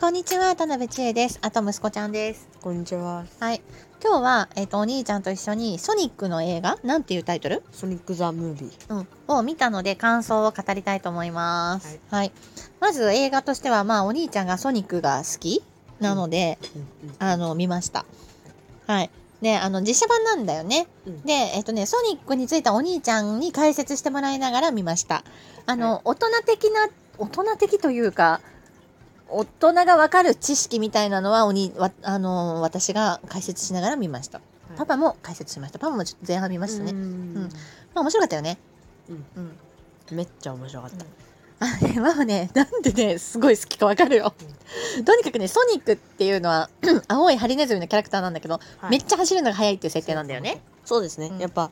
[0.00, 1.38] こんにちは、田辺千恵です。
[1.42, 2.48] あと息子ちゃんです。
[2.62, 3.26] こんにちは。
[3.38, 3.60] はい。
[4.02, 7.62] 今日は、えっ、と、お兄ちゃんと一緒に、ソニックの映画、なんていうタイトル？
[7.70, 8.94] ソニック・ザ・ムービー。
[8.94, 9.08] うん。
[9.28, 12.00] を見たので、感想を語りたいと思います。
[12.10, 12.32] はい。
[12.80, 15.62] まず、映画としては、まあ、お兄ちゃんがソニックが好き？
[16.00, 18.06] なので、うんあの、見ました。
[18.86, 19.10] はい。
[19.42, 20.86] で、あの、実写版なんだよね。
[21.06, 25.24] うんで、えっ、とね、ソニックについてお兄ちゃんに解説してもらいながら見ました。
[25.66, 28.40] あの、はい大人的な、大人的というか、
[29.32, 34.40] 大人がわかる知識みたいなのは、おに、わ、あの、私が解説しながら見ました。
[34.76, 35.78] パパも解説しました。
[35.78, 36.92] パパもちょっと前半見ましたね。
[36.92, 37.34] うん
[37.94, 38.58] まあ、面白かったよね。
[39.08, 40.16] うんうん。
[40.16, 41.04] めっちゃ面白かった。
[41.62, 44.32] あね、ママね、なんでね、すごい好きかわかるよ。
[45.04, 46.70] とにかくね、ソニックっていうのは、
[47.06, 50.62] 青いハリネズミのキャラクターなんだけど、はいめっちゃ走るのが速いっていう設定なんだよね。
[50.86, 51.26] そうですね。
[51.26, 51.70] うんやっぱ、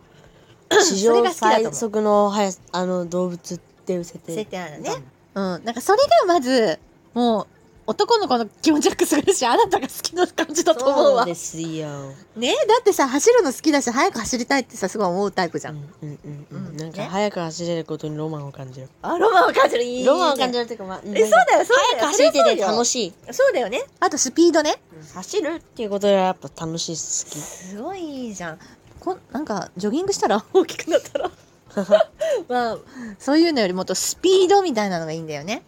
[0.70, 4.34] それ史上が好きだと思う最速の速、あの、動物っていう設定。
[4.34, 5.02] 設定なんだね。
[5.34, 5.64] うん。
[5.64, 6.78] なんかそれがまず、
[7.19, 7.47] もう、
[7.88, 11.24] 男の子の気持ちよくするし、あなたが好きな感じだと思うわ。
[11.24, 12.12] ですよ。
[12.36, 15.70] ねだってさ、走るの好きだし、速く走りたいってさ、すごい思うタイプじゃ。
[15.70, 16.77] うんんうんうんううんん。
[16.77, 18.89] なんか、ね速く走れることにロマンを感じる。
[19.02, 19.83] あ、ロマンを感じる。
[19.83, 20.64] いいロマンを感じる。
[20.64, 22.06] るっていうか、まあ、え、そうだよ、そうだよ。
[22.06, 23.06] 走ってて楽し。
[23.06, 23.14] い。
[23.33, 23.83] そうだよね。
[23.98, 24.77] あとスピードね。
[25.14, 27.39] 走るっていうことがやっぱ楽しい、好き。
[27.41, 28.58] すごいいいじゃん。
[29.00, 31.30] こなんか、ジョギングしたら 大きくなったら？
[32.48, 32.78] まあ、
[33.19, 35.62] そういうのよりもっとスピードみたいなのがいいんだよね。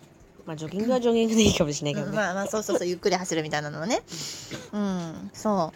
[0.46, 2.16] まあ、ジョギングはジョギングでいいかもしれないけどね。
[2.16, 4.02] まあまあそうそうそうゆっくり走るみたいなのはね。
[4.72, 5.72] うんそ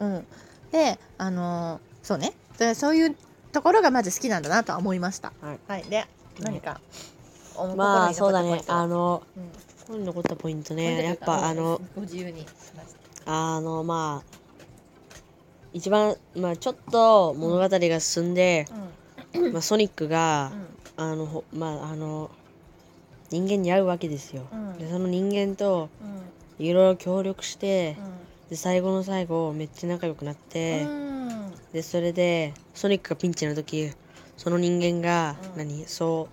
[0.00, 0.04] う。
[0.04, 0.26] うん。
[0.70, 2.32] であのーそうね。
[2.58, 3.16] でそういう
[3.52, 5.32] ところがまず好きなんだなとは思いました。
[5.40, 5.84] はい。
[5.84, 6.06] で
[6.40, 6.80] 何か、
[7.56, 8.62] おまあ、そうだね。
[8.66, 9.22] あの、
[9.90, 10.04] うん。
[10.04, 11.04] 残ったポイントね。
[11.04, 12.46] やっぱ、あの、ご自由に。
[13.26, 14.42] あのまあ
[15.72, 18.66] 一番まあちょっと物語が進んで、
[19.52, 20.52] まあ、ソニックが、
[20.96, 22.30] あのほまああの
[23.30, 24.78] 人間に会うわけですよ、うん。
[24.78, 26.22] でその人間とうん。
[26.58, 27.96] いろいろ協力して、
[28.46, 31.52] うで最後の最後めっちゃ仲良くなって、ん。
[31.72, 33.90] でそれでソニックがピンチの時
[34.36, 35.58] その人間が、うん。
[35.58, 36.28] 何そ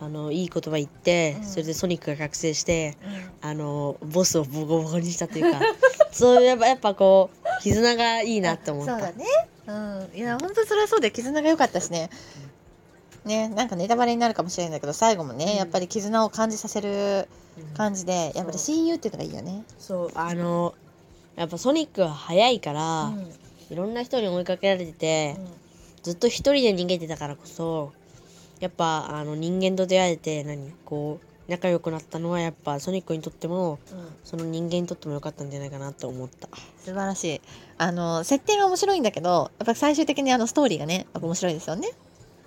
[0.00, 1.44] うあのいい言葉言って、うん。
[1.44, 2.96] それでソニックが覚醒して
[3.42, 3.50] うん。
[3.50, 5.60] あのボスをボコボコにしたというか
[6.12, 8.92] そういうやっぱやっぱこう絆がいいなって思った。
[8.92, 9.24] そうだね。
[9.66, 10.16] うん。
[10.16, 12.08] いや本当それはそうで絆が良かったしね
[13.24, 15.56] ねなんかネタバレになるかもしれないんだけど最後もね、うん。
[15.56, 17.74] やっぱり絆を感じさせるうん。
[17.76, 19.64] 感じでやっぱり親友っていうのがいいよね。
[19.78, 20.74] そうあの
[21.36, 23.32] やっぱソニックは速いから、うん。
[23.70, 25.46] いろんな人に追いかけられてて、うん。
[26.02, 27.92] ずっと一人で逃げてたからこそ
[28.60, 34.06] やっぱあの人間と出会えて何こう仲良くなったのはやっぱソニックにとってもうん。
[34.24, 36.48] その人間にとっても良かったんじゃないかなと思った。
[36.78, 37.40] 素晴らしい。
[37.78, 41.88] あの設定が面白いんだけどやっぱ最終的にあのストーリーがね面白いですよね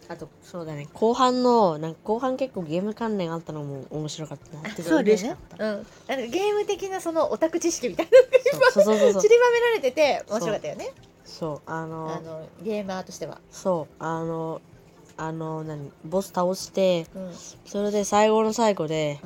[0.09, 0.87] あとそうだね。
[0.93, 5.73] 後半のなんか後半結構ゲーム関連あったのも面白かったなってか嬉しかった。
[5.73, 5.87] うん。
[6.07, 8.07] なんかゲーム的なそのオタク知識みたい
[8.73, 9.13] そうそうそうそう。
[9.13, 10.93] な散りばめられてて面白かったよね。
[11.25, 11.61] そう。
[11.65, 13.39] あのあのゲーマーとしては。
[13.51, 13.93] そう。
[13.99, 14.61] あの
[15.17, 15.91] あの何？
[16.05, 17.33] ボス倒してうん。
[17.65, 19.19] それで最後の最後で、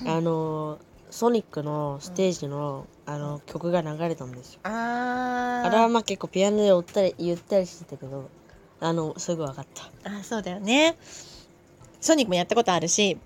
[0.00, 0.08] うん。
[0.08, 0.78] あの
[1.10, 4.60] ソニックのステージの,、あの曲が流れたんですよ。
[4.64, 5.66] あー。
[5.66, 8.28] あれはまあ結構ピアノで踊ったり言ったりしてたけど
[8.80, 10.10] あのすぐ分かった。
[10.10, 10.96] あそうだよね。
[12.00, 13.18] ソニックもやったことあるし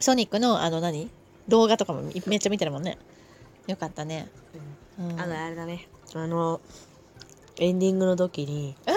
[0.00, 1.10] ソニックのあの何？
[1.48, 2.98] 動画とかもめっちゃ見てるもんね。
[3.66, 4.28] よかったね、
[4.98, 5.88] うん、あのあれだね。
[6.14, 6.60] あの
[7.58, 8.94] エンディングの時にうん。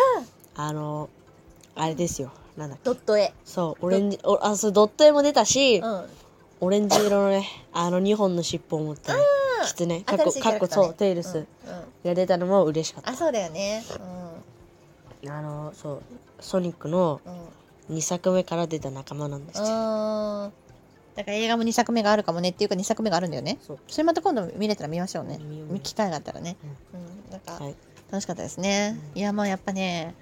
[0.62, 1.10] あの
[1.76, 2.32] あれですよ。
[2.58, 3.34] なんだドット絵。
[3.46, 6.06] そうオレンジおあそうドット絵も出たし、うん。
[6.62, 9.22] オレンジ色のねあの2本の尻尾を持ったね
[9.66, 11.44] キツネかっこ新しいキャかっこそうテイルスうん。
[11.44, 11.48] うん。
[12.04, 13.12] が出たのも嬉しかった。
[13.12, 13.84] あそうだよね
[15.28, 16.02] あのそう
[16.40, 17.34] ソニックのうん。
[17.34, 17.40] うん
[17.90, 19.66] 2作目から出た仲間なんですだ
[21.26, 23.58] から映画も2作目があるかもねっていうか2作目があるんだよね。
[23.60, 25.40] それまた今度見れたら見ましょうね。
[25.82, 26.56] 機会があったらね。
[26.94, 27.32] うん。
[27.32, 27.76] なんかはい。
[28.12, 30.16] 楽しかったですね、ういやもうやっぱね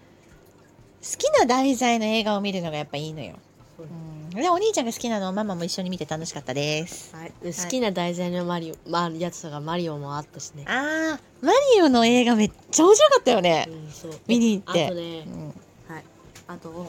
[1.01, 3.35] 好きな題材の映画を見るのがやっぱいいのよ、
[3.79, 3.85] うん、
[4.41, 7.15] でお兄ちゃんが好きなのをママも一緒に見て楽しかったです。
[7.15, 10.65] はい、で好きな題材のマリオ、まあ、やつとかマリオもあったしね。
[10.67, 13.67] あーマリオの映画めっちゃ面白かったよね。
[13.69, 14.11] うん、そう。
[14.27, 14.85] 見に行って。
[14.85, 15.47] あとねう、ん。
[15.93, 16.03] はい、
[16.47, 16.87] あと、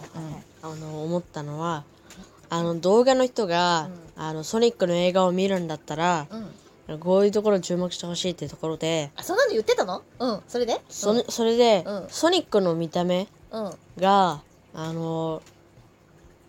[0.63, 1.85] あの思ったのは
[2.51, 6.99] あの動画の人が、あのソニックの映画を見るんだったら、うん。
[7.01, 10.03] こういうところに注目してほしいっていうところで、あそんなの言ってたの？
[10.19, 10.41] うん。
[10.49, 10.81] それで？
[10.89, 12.07] そのそれで、うん。
[12.09, 13.73] ソニックの見た目うんうん。
[13.99, 14.41] が
[14.73, 15.43] あの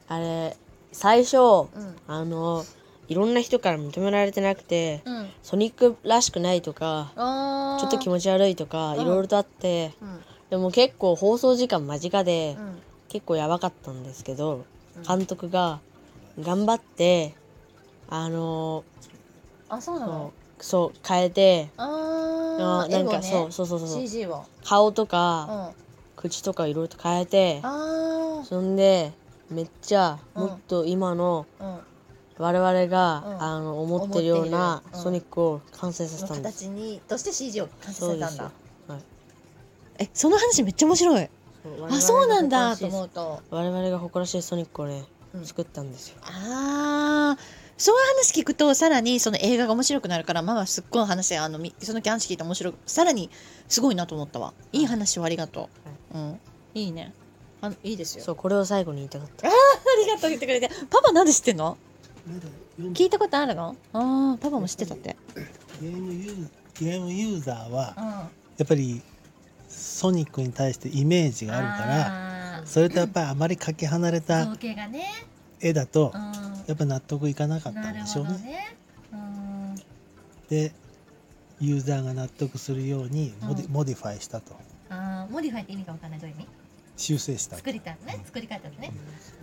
[0.08, 0.56] あれ
[0.92, 1.68] 最初うん。
[2.08, 2.64] あの
[3.08, 5.30] いろんな人から認められてなくて、うん。
[5.42, 9.02] ソニックらしくないとかちょっと気持ち悪いとかうん。
[9.02, 10.20] いろいろとあって、うん。
[10.50, 12.80] でも結構放送時間間近で、うん。
[13.08, 14.66] 結構やばかったんですけど
[14.98, 15.04] うん。
[15.04, 15.80] 監督が
[16.40, 17.34] 頑張って
[18.08, 18.84] あの
[19.68, 20.32] あそうなの？
[20.60, 23.24] そうそう変えてああなんかね。
[23.24, 24.44] そうそうそうそう。
[24.64, 25.08] 顔とうん。
[25.08, 25.72] かあ
[26.16, 29.14] 口とかいろいろと変えてあそんで
[29.50, 30.44] めっちゃうん。
[30.44, 31.80] もっと今のうん。
[32.38, 33.42] 我々が、うん。
[33.42, 36.64] あの思ってるような思っているうんソニックを完成させのたんです。
[36.66, 38.20] 形にとして CG を完成さそうです。
[38.20, 38.44] よれたんだ。
[38.94, 39.04] はい。
[40.00, 41.30] えその話めっちゃ面白い。
[41.90, 43.42] あそうなんだとう思うと。
[43.50, 45.04] 我々が誇らしいソニックをね、
[45.34, 45.46] うん。
[45.46, 46.18] 作ったんですよ。
[46.24, 47.38] ああ
[47.78, 53.30] そういう話聞くとさらにその映画が面白くなるからママすっごい話あのみその話聞いて面白くさらに
[53.70, 54.54] すごいなと思ったわ。
[54.74, 55.70] いい話をありがと
[56.14, 56.40] う、うん。
[56.74, 57.14] いいね
[57.62, 58.24] あいいですよ。
[58.24, 59.48] そうこれを最後に言いたかった。
[59.48, 59.52] あ
[60.04, 60.70] りがとう言ってくれて。
[60.90, 61.78] パパなんで知ってんの
[62.94, 63.76] 聞いたことあるの？
[63.94, 65.16] ああパパも知ってたって。
[65.82, 68.06] ゲームユーゲームユーザーはうん。
[68.06, 68.30] や
[68.64, 69.02] っぱり
[69.68, 74.48] ソニックに対してイメージがあるからあそれとやっぱりあまりかけ離れーた
[75.62, 76.22] 絵だとうん。
[76.68, 78.32] やっぱ納得いかなかったなんるでしょうね。
[78.32, 78.78] ね。
[79.12, 79.76] うん。
[80.50, 80.72] で
[81.60, 83.74] ユーザーが納得するように modi,、うん。
[83.74, 84.56] modify したと。
[84.90, 86.20] あー modify って意味かわかんない。
[86.20, 86.48] どういう意味？
[87.00, 87.56] 修正した。
[87.56, 88.22] 作りたね。
[88.26, 88.92] 作り変えたのね。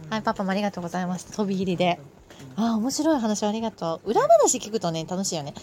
[0.04, 0.10] うん。
[0.10, 1.98] はいパパもありがとうございます飛び入りで。
[2.54, 4.10] あー面白い話ありがとう。
[4.10, 5.54] 裏話聞くとね楽しいよね。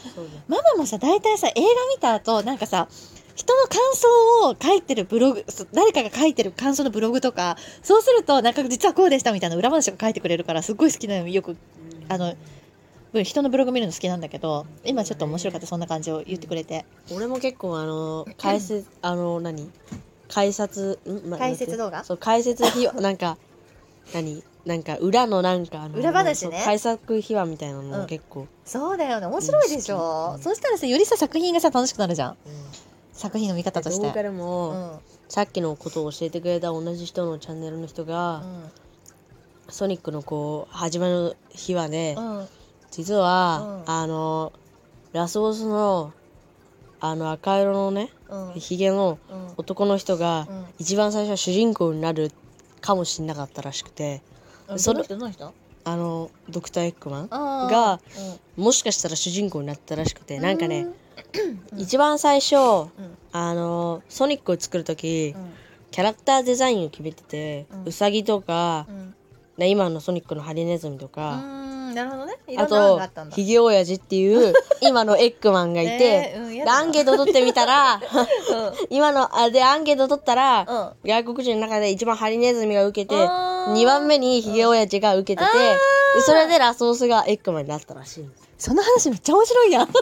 [0.47, 1.61] ママもさ大体さ映画
[1.95, 2.87] 見た後なんかさ
[3.35, 11.41] 人の感想を書いてるブログそ誰かが書いてる感想のブログとかそうするとなんか実はこうでしたみたいな裏話を書いてくれるからすっごい好きなのよ。
[11.41, 11.55] く
[12.09, 12.35] あの
[13.13, 16.85] うん人のブログ見るの好きなんだけど今ちょっと面白かったそんな感じを言ってくれて。
[17.11, 19.69] 俺も結構あの解説あの何？
[20.27, 22.03] 解説ん、ま解説動画？
[22.03, 23.37] そう解説秘話なんか
[24.13, 24.43] 何？
[24.65, 26.61] なんか裏のなんか裏話ね。
[26.63, 28.03] 解説秘話みたいなのうん。
[28.03, 29.27] を結構、そうだよね。
[29.27, 32.37] 面白いでしょ、うんそうしたらさよりさ作品がさ楽しくなるじゃん。
[33.11, 34.11] 作品の見方として。
[35.29, 38.43] さっきのことを教えてくれた同じ人のチャンネルの人が、
[39.69, 42.47] ソニックのこう始まる日はね、うん。
[42.91, 43.91] 実は、うん。
[43.91, 44.53] あの
[45.11, 46.13] ラスボスの
[47.05, 48.59] あの赤色のねうん。
[48.59, 49.47] ひげのうん。
[49.57, 50.65] 男の人がうん。
[50.79, 52.31] 一番最初は主人公になる
[52.79, 54.21] かもしれなかったらしくて
[54.69, 55.53] うんその人どの人？
[55.85, 57.71] あのドクター・エッグマンあー。
[57.71, 57.99] が
[58.57, 60.87] うんもしかしたら主人公になったらしくてなんかね、
[61.73, 61.79] うん。
[61.79, 62.91] 一番最初うん。
[63.33, 65.51] あのソニックを作る時、うん。
[65.91, 67.83] キャラクターデザインを決めてて、うん。
[67.87, 69.13] うさぎとかう、ん。
[69.57, 71.62] ね今のソニックのハリネズミとうか、ん
[71.93, 72.33] なるほどね。
[72.47, 73.35] いあとがあったんだ。
[73.35, 78.01] ヒゲ親父っていう 今のエッグマンがいて、えーうんやだでアンケート取ってみたら
[78.89, 80.91] 今のあでアンケート取ったら、うん。
[81.07, 83.73] 外国人の中で一番ハリネズミが受けてあー。
[83.73, 89.87] 2番目にヒゲ親父が受けてて、でそれでラスボスがエッグマンになったらしいんですその話めっちゃ面白いやん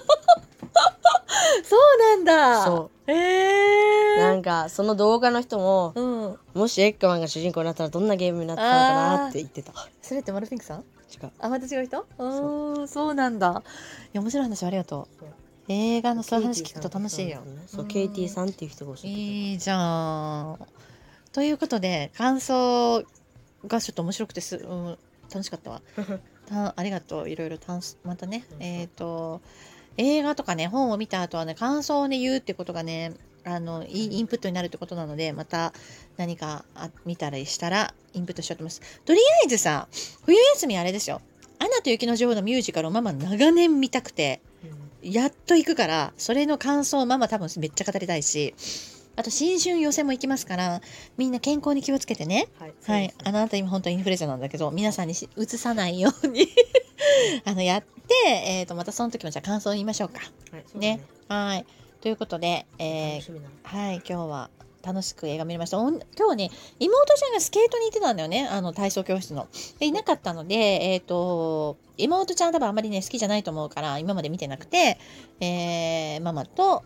[1.63, 2.65] そうなんだ。
[2.65, 3.11] そう。
[3.11, 6.37] へえなんかその動画の人もうん。
[6.53, 8.75] もしエッグマンが主人公になったらどんなゲームになったのか
[9.23, 9.73] なって言ってた。
[10.01, 10.83] それってマルフィンクさん？
[11.11, 12.05] 違うあまた違う人？
[12.17, 12.81] う。
[12.83, 13.63] んそうなんだ。
[14.05, 15.25] いや面白い話ありがとう。
[15.67, 17.43] 映画のそういう話聞くと楽しいよ。
[17.67, 17.87] そう。
[17.87, 20.59] ケイティさんっていう人が教えていいじゃん
[21.31, 23.03] ということで感想
[23.67, 24.97] がちょっと面白くてす、うん、
[25.29, 25.81] 楽しかったわ。
[26.47, 27.97] たありがとういろいろたんす。
[28.03, 28.45] またね。
[28.51, 28.63] うん。
[28.63, 29.41] えっ、と
[29.97, 35.73] 映画とかね本を見た後はね感想をね言うってことがねあのいいインプットになるってことなのでまた
[36.17, 39.01] 何かあ見たりしたらインプットしようと思います。
[39.05, 39.87] とりあえずさ
[40.25, 41.21] 冬休みあれですよ
[41.59, 44.41] 「アナと雪の女王」のミュージカルをママ長年見たくて
[45.01, 48.53] やっと行くからそれの感想をママ多分めっちゃ語りたいし
[49.15, 50.81] あと新春予選も行きますから
[51.17, 52.47] みんな健康に気をつけてね。
[52.59, 56.47] はいはい、あなた今本当にインフルエンザなんだけど皆さんにし移さないように
[57.45, 60.21] あのやって、えー、とまたその時もじゃあ感想を言いましょうか。
[60.51, 61.01] はいね。
[61.27, 61.65] はい
[62.01, 64.49] ということで、えーはい今日は
[64.83, 65.77] 楽しく映画見れました。
[65.77, 69.47] 今日ね妹ちゃんがスケートに行ってたんだよねあの体操教室の。
[69.77, 74.97] でいなかったのでえっ、と妹ちゃんは多分あんまりね好きじゃないと思うから今まで見てなくて、
[75.39, 76.83] えーママと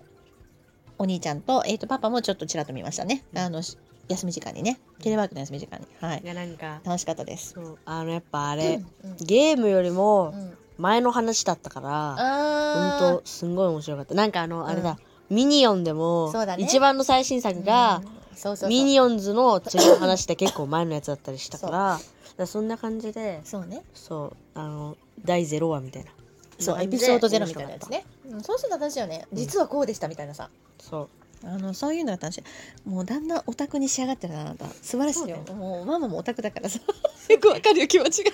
[0.98, 3.24] お兄ちゃんと,、えー、とパパもちょっとちらっと見ましたね。
[3.36, 3.78] あのし
[4.10, 5.88] 休み時間にねテレワークの休み時間に。
[6.02, 7.56] はいいやなんか楽しかったです。
[7.86, 14.14] あのやっぱあれ、うんゲームよりもうん前の話だったから、あほんとすんごい面白かった。
[14.14, 14.98] なんかあのあれだ、
[15.30, 16.56] ミニオンでも、ね。
[16.60, 18.02] 一番の最新作が、
[18.36, 18.70] そうそうそう。
[18.70, 22.04] ミニオンズの次の話って結構前のやつだったりしたからだか
[22.38, 23.84] らそんな感じでそうね。
[23.94, 26.12] そうあの第0話みたいな。
[26.60, 31.10] そうエピソードゼロみたいなやつね、うん、そうすると楽しいよね実はこうでしたみたいなさ、そう
[31.46, 34.66] あのそういうのが楽しいもうだんだんオタクに仕上がってるなあなた。
[34.68, 35.38] 素晴らしいよ。
[35.54, 36.80] もうママもオタクだからさ。
[37.30, 38.32] よくわかるよ気持ちが。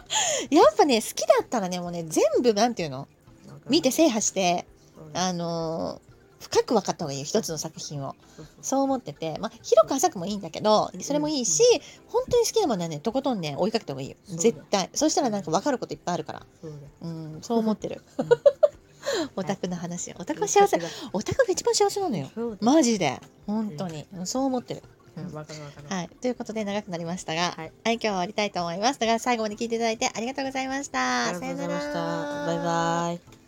[0.50, 3.08] やっぱね好きだったらねもうね全部なんていうの？
[3.68, 4.66] 見て制覇して
[5.14, 8.16] あのー深く分かった方がいいよ一つの作品を。
[8.62, 11.62] そう思ってて、まあ、広く浅くもいいんだけどそれもいいし、
[12.08, 14.16] 本当に好きなものはねとことんね追いかけた方がいいよ。
[14.26, 14.88] 絶対。
[14.94, 16.46] そしたらなんか分かることいっぱいあるから。
[17.02, 18.02] うんそう思ってる
[19.36, 20.12] オタクの話。
[20.18, 20.78] オタクは幸せ。
[21.12, 22.28] オタクが一番幸せなのよ。
[22.60, 23.20] マジで。
[23.46, 24.82] 本当に、そう思ってる。
[25.88, 26.08] はい。
[26.20, 27.72] ということで長くなりましたが、はい。
[27.84, 31.26] はい、今日は終わりたいと思いますだから最後まで聞いていただいてありがとうございました。
[31.26, 32.46] ありがとうございました。
[32.46, 33.39] バイバイ